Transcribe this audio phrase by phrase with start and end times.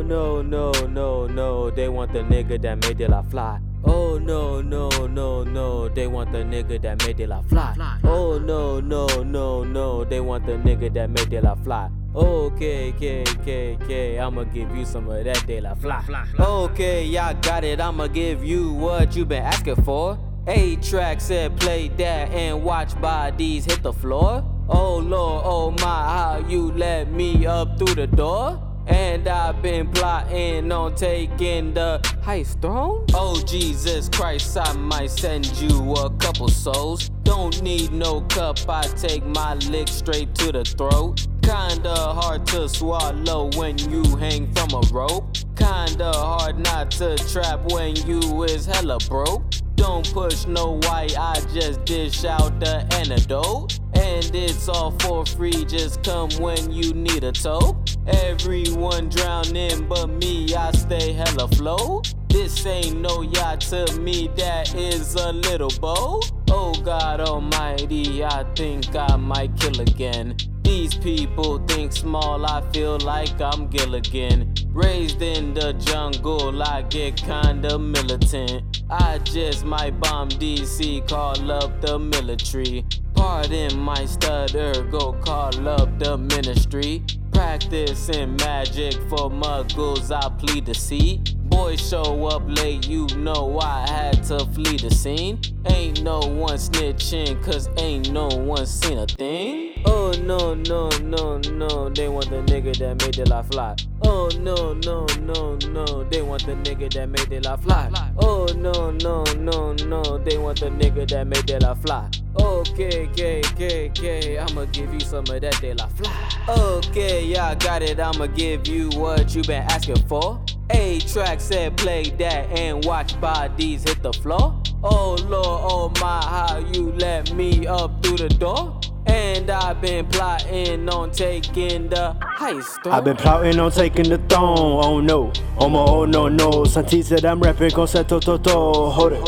[0.00, 3.60] Oh no, no, no, no, they want the nigga that made De La fly.
[3.84, 7.76] Oh no, no, no, no, they want the nigga that made De La fly.
[8.02, 11.90] Oh no, no, no, no, they want the nigga that made De La fly.
[12.14, 16.02] Okay, okay, okay, okay, I'ma give you some of that De La fly.
[16.38, 20.18] Okay, y'all got it, I'ma give you what you been asking for.
[20.46, 24.42] A-Track said play that and watch bodies hit the floor.
[24.66, 28.68] Oh lord, oh my, how you let me up through the door?
[28.90, 33.06] And I've been plotting on taking the heist throne.
[33.14, 37.08] Oh Jesus Christ, I might send you a couple souls.
[37.22, 41.26] Don't need no cup, I take my lick straight to the throat.
[41.42, 45.36] Kinda hard to swallow when you hang from a rope.
[45.56, 49.42] Kinda hard not to trap when you is hella broke.
[49.76, 53.78] Don't push no white, I just dish out the antidote.
[53.94, 57.69] And it's all for free, just come when you need a tow.
[58.10, 62.14] Everyone drowning but me, I stay hella float.
[62.28, 66.30] This ain't no yacht to me, that is a little boat.
[66.50, 70.36] Oh God Almighty, I think I might kill again.
[70.62, 74.54] These people think small, I feel like I'm Gilligan.
[74.68, 78.82] Raised in the jungle, I get kinda militant.
[78.88, 82.84] I just might bomb DC, call up the military.
[83.14, 87.02] Pardon my stutter, go call up the ministry.
[87.40, 91.34] Practicing magic for muggles, I plead the seat.
[91.48, 95.40] Boys show up late, you know I had to flee the scene.
[95.64, 99.82] Ain't no one snitching, cause ain't no one seen a thing.
[99.86, 103.74] Oh no, no, no, no, they want the nigga that made De La fly.
[104.02, 107.90] Oh no, no, no, no, they want the nigga that made De La fly.
[108.18, 112.06] Oh no, no, no, no, they want the nigga that made De La fly.
[112.38, 116.12] Okay, okay, okay, okay, I'ma give you some of that De La fly.
[116.48, 120.40] Okay, y'all got it, I'ma give you what you been asking for.
[120.70, 124.62] A-Track said play that and watch bodies hit the floor.
[124.84, 128.80] Oh lord, oh my, how you let me up through the door?
[129.06, 132.86] And I've been plotting on taking the heist.
[132.86, 134.84] I've been plotting on taking the throne.
[134.84, 136.64] Oh no, oh my, oh no, no.
[136.64, 138.38] Santi said I'm rapping concept to to.
[138.38, 139.18] Hold it.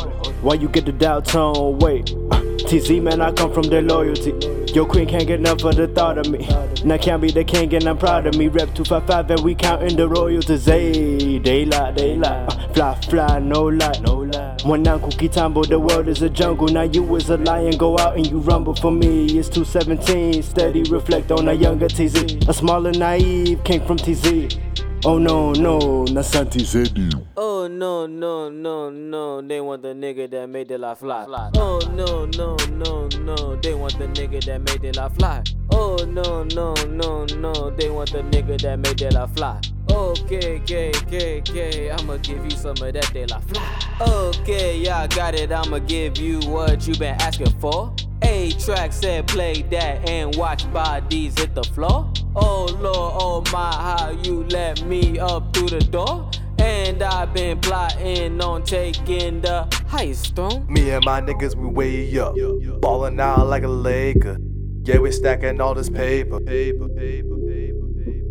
[0.43, 1.79] Why you get the doubt tone?
[1.79, 2.15] Wait.
[2.31, 4.33] Uh, TZ man, I come from the loyalty.
[4.73, 6.49] Your queen can't get enough of the thought of me.
[6.85, 8.49] Now can't be the king and I'm proud of me.
[8.49, 10.65] Rep 255 and we counting the royalties.
[10.65, 12.47] Hey, they lie, they lie.
[12.47, 14.57] Uh, fly, fly, no lie, no lie.
[14.65, 16.69] One now cookie tumble, the world is a jungle.
[16.69, 19.27] Now you is a lion, go out and you rumble for me.
[19.39, 22.49] It's 217, steady reflect on a younger TZ.
[22.49, 24.57] A smaller naive came from TZ.
[25.05, 27.11] Oh no, no, na Santi Zedi.
[27.37, 31.27] Oh no, no, no, no, they want the nigga that made De La fly.
[31.57, 35.43] Oh no, no, no, no, they want the nigga that made De La fly.
[35.73, 39.61] Oh no, no, no, no, they want the nigga that made De La fly.
[39.91, 43.99] Okay, okay, okay, okay, I'ma give you some of that De La fly.
[44.01, 47.93] Okay, y'all got it, I'ma give you what you been asking for.
[48.53, 52.13] A-Track said play that and watch bodies hit the floor.
[52.37, 56.31] Oh lord, oh my, how you let me up through the door?
[56.59, 60.71] And I've been plotting on taking the heist throne.
[60.71, 62.35] Me and my niggas, we way up.
[62.83, 64.37] Ballin' out like a Laker.
[64.85, 66.39] Yeah, we stacking all this paper.
[66.39, 68.27] Paper, paper, paper, paper,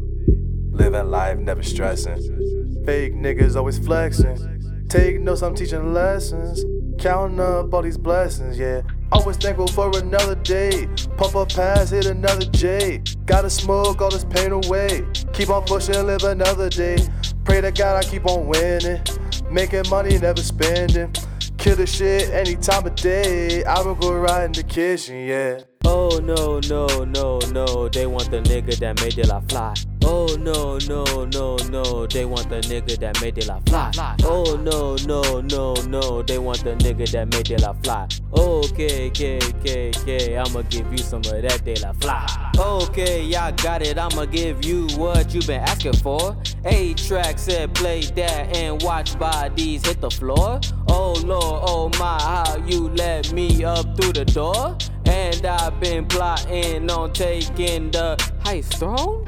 [0.70, 2.84] Living life, never stressing.
[2.86, 4.86] Fake niggas always flexing.
[4.88, 6.64] Take notes, I'm teaching lessons.
[7.02, 8.82] Counting up all these blessings, yeah.
[9.12, 10.88] Always thankful for another day.
[11.18, 13.04] Pump up pass, hit another J.
[13.26, 15.06] Gotta smoke all this pain away.
[15.34, 16.98] Keep on pushing, live another day.
[17.44, 19.02] Pray to God I keep on winning.
[19.50, 21.14] Making money, never spending.
[21.58, 23.64] Kill the shit any time of day.
[23.66, 25.60] I will go right in the kitchen, yeah.
[25.84, 29.74] Oh no, no, no, no, they want the nigga that made De La fly.
[30.14, 33.92] Oh no, no, no, no, they want the nigga that made De La fly.
[34.26, 38.10] Oh no, no, no, no, they want the nigga that made De La fly.
[38.34, 42.52] Okay, okay, okay, okay, I'ma give you some of that De La fly.
[42.60, 46.36] Okay, y'all got it, I'ma give you what you been asking for.
[46.66, 50.60] A-Track said play that and watch bodies hit the floor.
[50.90, 54.78] Oh lord, oh my, how you let me up through the door?
[55.06, 59.21] And I've been plotting on taking the high throne.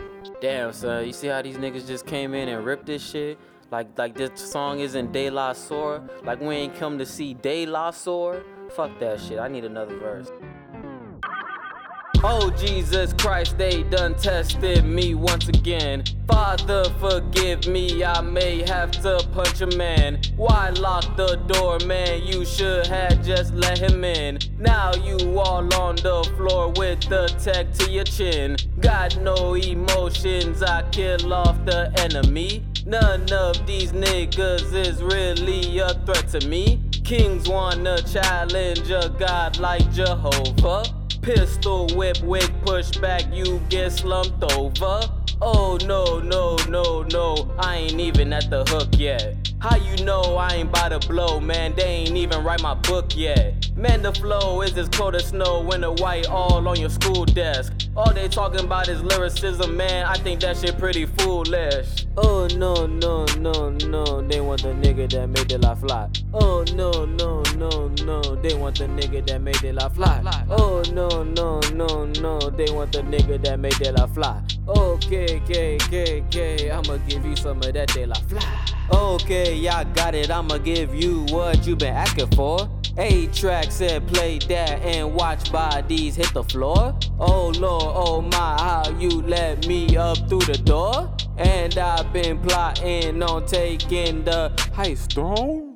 [0.44, 3.40] Damn, son, you see how these niggas just came in and ripped this shit?
[3.72, 6.04] Like, like this song isn't De La Soar.
[6.26, 8.44] Like we ain't come to see De La Soar.
[8.76, 9.40] Fuck that shit.
[9.40, 10.30] I need another verse.
[12.26, 16.06] Oh Jesus Christ, they done tested me once again.
[16.26, 20.22] Father, forgive me, I may have to punch a man.
[20.38, 22.24] Why lock the door, man?
[22.24, 24.40] You should have just let him in.
[24.58, 28.56] Now you all on the floor with the tech to your chin.
[28.80, 32.66] Got no emotions, I kill off the enemy.
[32.86, 36.82] None of these niggas is really a threat to me.
[37.04, 41.03] Kings wanna challenge a god like Jehovah.
[41.24, 45.00] Pistol whip, wig push back, you get slumped over.
[45.42, 49.38] Oh no, no, no, no, I ain't even at the hook yet.
[49.60, 51.74] How you know I ain't by to blow, man?
[51.78, 53.70] They ain't even write my book yet.
[53.78, 57.24] Man, the flow is as cold as snow when the white all on your school
[57.24, 57.83] desk.
[57.96, 60.08] All they talking about is lyricism, man.
[60.08, 62.08] I think that shit pretty foolish.
[62.18, 66.10] Oh no, no, no, no, they want the nigga that made their life fly.
[66.34, 70.24] Oh no, no, no, no, they want the nigga that made their life fly.
[70.50, 74.42] Oh no, no, no, no, they want the nigga that made their life fly.
[74.66, 78.42] Okay, okay, okay, okay, I'ma give you some of that de la fly.
[78.94, 82.70] Okay, y'all got it, I'ma give you what you been asking for.
[82.98, 86.98] A-Track said play that and watch bodies hit the floor.
[87.20, 91.14] Oh lord, oh my, how you let me up through the door?
[91.38, 95.73] And I've been plotting on taking the high throne.